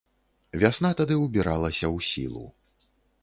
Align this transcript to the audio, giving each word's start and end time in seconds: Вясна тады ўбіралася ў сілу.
Вясна 0.61 0.89
тады 1.01 1.17
ўбіралася 1.25 1.85
ў 1.95 2.05
сілу. 2.09 2.45